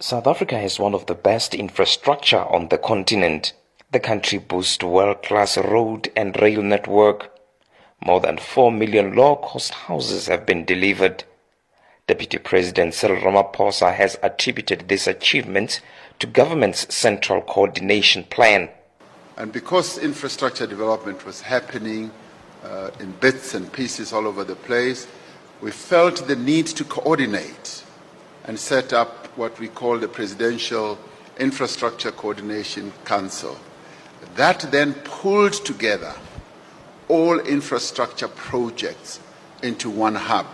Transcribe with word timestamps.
South 0.00 0.28
Africa 0.28 0.56
has 0.56 0.78
one 0.78 0.94
of 0.94 1.06
the 1.06 1.14
best 1.16 1.56
infrastructure 1.56 2.44
on 2.44 2.68
the 2.68 2.78
continent. 2.78 3.52
The 3.90 3.98
country 3.98 4.38
boasts 4.38 4.84
world-class 4.84 5.58
road 5.58 6.12
and 6.14 6.40
rail 6.40 6.62
network. 6.62 7.36
More 8.06 8.20
than 8.20 8.38
4 8.38 8.70
million 8.70 9.16
low-cost 9.16 9.72
houses 9.72 10.28
have 10.28 10.46
been 10.46 10.64
delivered. 10.64 11.24
Deputy 12.06 12.38
President 12.38 12.94
Cyril 12.94 13.20
Ramaphosa 13.20 13.92
has 13.92 14.16
attributed 14.22 14.86
this 14.86 15.08
achievement 15.08 15.80
to 16.20 16.28
government's 16.28 16.94
central 16.94 17.42
coordination 17.42 18.22
plan. 18.22 18.68
And 19.36 19.52
because 19.52 19.98
infrastructure 19.98 20.68
development 20.68 21.26
was 21.26 21.40
happening 21.40 22.12
uh, 22.62 22.92
in 23.00 23.10
bits 23.20 23.52
and 23.52 23.72
pieces 23.72 24.12
all 24.12 24.28
over 24.28 24.44
the 24.44 24.54
place, 24.54 25.08
we 25.60 25.72
felt 25.72 26.28
the 26.28 26.36
need 26.36 26.68
to 26.68 26.84
coordinate 26.84 27.82
and 28.44 28.60
set 28.60 28.92
up 28.92 29.27
what 29.38 29.58
we 29.60 29.68
call 29.68 29.96
the 29.98 30.08
Presidential 30.08 30.98
Infrastructure 31.38 32.10
Coordination 32.10 32.92
Council. 33.04 33.56
That 34.34 34.66
then 34.72 34.94
pulled 34.94 35.52
together 35.52 36.12
all 37.08 37.38
infrastructure 37.38 38.26
projects 38.26 39.20
into 39.62 39.88
one 39.88 40.16
hub. 40.16 40.46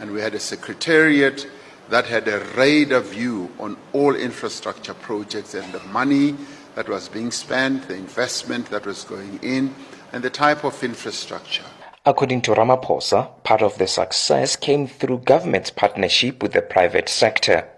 And 0.00 0.12
we 0.12 0.22
had 0.22 0.34
a 0.34 0.40
secretariat 0.40 1.46
that 1.90 2.06
had 2.06 2.26
a 2.26 2.40
radar 2.56 3.00
view 3.00 3.50
on 3.58 3.76
all 3.92 4.16
infrastructure 4.16 4.94
projects 4.94 5.52
and 5.52 5.70
the 5.72 5.82
money 5.88 6.34
that 6.74 6.88
was 6.88 7.10
being 7.10 7.30
spent, 7.30 7.86
the 7.86 7.94
investment 7.94 8.70
that 8.70 8.86
was 8.86 9.04
going 9.04 9.38
in, 9.42 9.74
and 10.12 10.24
the 10.24 10.30
type 10.30 10.64
of 10.64 10.82
infrastructure. 10.82 11.64
According 12.06 12.40
to 12.42 12.52
Ramaphosa, 12.52 13.44
part 13.44 13.60
of 13.62 13.76
the 13.76 13.86
success 13.86 14.56
came 14.56 14.86
through 14.86 15.18
government's 15.18 15.70
partnership 15.70 16.42
with 16.42 16.52
the 16.54 16.62
private 16.62 17.10
sector. 17.10 17.68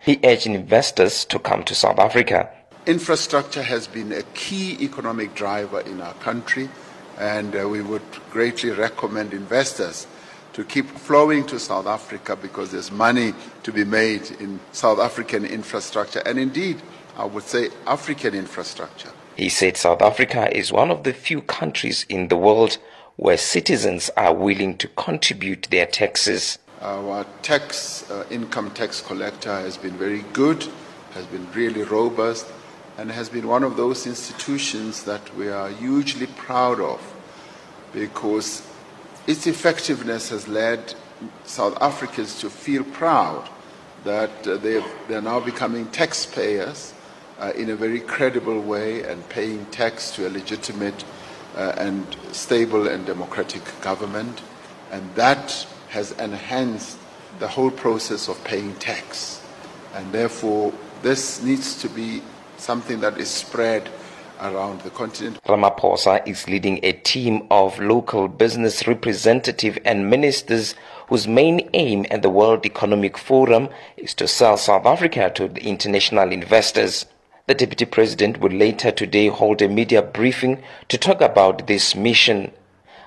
He 0.00 0.20
urged 0.24 0.46
investors 0.46 1.24
to 1.26 1.38
come 1.38 1.64
to 1.64 1.74
South 1.74 1.98
Africa. 1.98 2.50
Infrastructure 2.86 3.62
has 3.62 3.86
been 3.86 4.12
a 4.12 4.22
key 4.34 4.78
economic 4.82 5.34
driver 5.34 5.80
in 5.80 6.00
our 6.00 6.14
country, 6.14 6.70
and 7.18 7.54
uh, 7.54 7.68
we 7.68 7.82
would 7.82 8.02
greatly 8.30 8.70
recommend 8.70 9.34
investors 9.34 10.06
to 10.54 10.64
keep 10.64 10.86
flowing 10.86 11.46
to 11.46 11.58
South 11.58 11.86
Africa 11.86 12.36
because 12.36 12.72
there's 12.72 12.90
money 12.90 13.34
to 13.62 13.72
be 13.72 13.84
made 13.84 14.30
in 14.40 14.58
South 14.72 14.98
African 14.98 15.44
infrastructure, 15.44 16.22
and 16.24 16.38
indeed, 16.38 16.80
I 17.16 17.24
would 17.24 17.44
say 17.44 17.70
African 17.86 18.34
infrastructure. 18.34 19.10
He 19.36 19.48
said 19.48 19.76
South 19.76 20.02
Africa 20.02 20.56
is 20.56 20.72
one 20.72 20.90
of 20.90 21.04
the 21.04 21.12
few 21.12 21.42
countries 21.42 22.06
in 22.08 22.28
the 22.28 22.36
world 22.36 22.78
where 23.16 23.36
citizens 23.36 24.10
are 24.16 24.34
willing 24.34 24.76
to 24.78 24.88
contribute 24.88 25.68
their 25.70 25.86
taxes. 25.86 26.58
Our 26.80 27.26
tax, 27.42 28.08
uh, 28.08 28.24
income 28.30 28.70
tax 28.70 29.00
collector 29.00 29.50
has 29.50 29.76
been 29.76 29.96
very 29.96 30.24
good, 30.32 30.66
has 31.14 31.26
been 31.26 31.50
really 31.52 31.82
robust, 31.82 32.46
and 32.96 33.10
has 33.10 33.28
been 33.28 33.48
one 33.48 33.64
of 33.64 33.76
those 33.76 34.06
institutions 34.06 35.02
that 35.04 35.34
we 35.36 35.48
are 35.48 35.70
hugely 35.70 36.26
proud 36.26 36.80
of 36.80 37.00
because 37.92 38.62
its 39.26 39.46
effectiveness 39.46 40.30
has 40.30 40.46
led 40.46 40.94
South 41.44 41.76
Africans 41.80 42.38
to 42.40 42.50
feel 42.50 42.84
proud 42.84 43.48
that 44.04 44.46
uh, 44.46 44.56
they 44.56 44.76
are 45.10 45.20
now 45.20 45.40
becoming 45.40 45.86
taxpayers 45.86 46.94
uh, 47.40 47.52
in 47.56 47.70
a 47.70 47.76
very 47.76 48.00
credible 48.00 48.60
way 48.60 49.02
and 49.02 49.28
paying 49.28 49.66
tax 49.66 50.12
to 50.12 50.28
a 50.28 50.30
legitimate 50.30 51.04
uh, 51.56 51.72
and 51.76 52.16
stable 52.32 52.86
and 52.86 53.04
democratic 53.06 53.62
government. 53.80 54.40
And 54.92 55.14
that 55.16 55.66
has 55.88 56.12
enhanced 56.12 56.98
the 57.38 57.48
whole 57.48 57.70
process 57.70 58.28
of 58.28 58.42
paying 58.44 58.74
tax. 58.76 59.42
And 59.94 60.12
therefore, 60.12 60.72
this 61.02 61.42
needs 61.42 61.80
to 61.82 61.88
be 61.88 62.22
something 62.56 63.00
that 63.00 63.18
is 63.18 63.28
spread 63.28 63.88
around 64.40 64.80
the 64.82 64.90
continent. 64.90 65.42
Ramaphosa 65.44 66.26
is 66.26 66.48
leading 66.48 66.80
a 66.82 66.92
team 66.92 67.46
of 67.50 67.78
local 67.78 68.28
business 68.28 68.86
representatives 68.86 69.78
and 69.84 70.08
ministers 70.08 70.74
whose 71.08 71.26
main 71.26 71.68
aim 71.74 72.06
at 72.10 72.22
the 72.22 72.30
World 72.30 72.66
Economic 72.66 73.16
Forum 73.16 73.68
is 73.96 74.14
to 74.14 74.28
sell 74.28 74.56
South 74.56 74.86
Africa 74.86 75.30
to 75.34 75.48
the 75.48 75.62
international 75.62 76.30
investors. 76.30 77.06
The 77.46 77.54
Deputy 77.54 77.86
President 77.86 78.40
will 78.40 78.52
later 78.52 78.90
today 78.90 79.28
hold 79.28 79.62
a 79.62 79.68
media 79.68 80.02
briefing 80.02 80.62
to 80.88 80.98
talk 80.98 81.20
about 81.20 81.66
this 81.66 81.94
mission. 81.94 82.52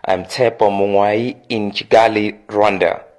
Um, 0.08 0.22
I'm 0.22 0.26
Tshepo 0.26 0.72
Mongoai 0.72 1.36
in 1.50 1.72
Kigali, 1.72 2.46
Rwanda. 2.48 3.11